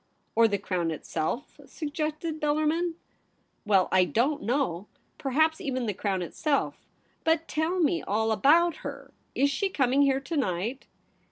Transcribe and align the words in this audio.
'Or 0.35 0.47
the 0.47 0.57
Crown 0.57 0.89
itself?' 0.89 1.59
suggested 1.67 2.39
Bellar 2.41 2.65
min.' 2.65 2.95
Well, 3.67 3.87
I 3.91 4.05
dont 4.05 4.41
know. 4.41 4.87
Perhaps 5.19 5.61
even 5.61 5.85
the 5.85 5.93
Crown 5.93 6.23
itself. 6.23 6.87
But 7.23 7.47
tell 7.47 7.79
me 7.79 8.01
all 8.01 8.31
abotct 8.31 8.77
her. 8.77 9.13
Is 9.35 9.51
she 9.51 9.69
coming 9.69 10.01
here 10.01 10.19
to 10.19 10.35
night 10.37 10.87